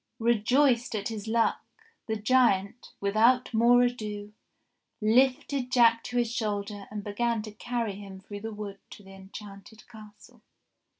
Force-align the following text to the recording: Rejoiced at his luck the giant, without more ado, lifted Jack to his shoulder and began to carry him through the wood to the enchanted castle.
Rejoiced 0.17 0.95
at 0.95 1.09
his 1.09 1.27
luck 1.27 1.59
the 2.07 2.15
giant, 2.15 2.91
without 2.99 3.53
more 3.53 3.83
ado, 3.83 4.33
lifted 4.99 5.71
Jack 5.71 6.03
to 6.05 6.17
his 6.17 6.31
shoulder 6.33 6.87
and 6.89 7.03
began 7.03 7.43
to 7.43 7.51
carry 7.51 7.93
him 7.97 8.19
through 8.19 8.41
the 8.41 8.51
wood 8.51 8.79
to 8.89 9.03
the 9.03 9.13
enchanted 9.13 9.87
castle. 9.87 10.41